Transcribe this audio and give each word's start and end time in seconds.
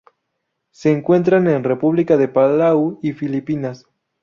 Se 0.71 0.91
encuentran 0.91 1.47
en 1.47 1.63
República 1.63 2.17
de 2.17 2.27
Palau 2.27 2.97
y 3.03 3.13
Filipinas. 3.13 3.85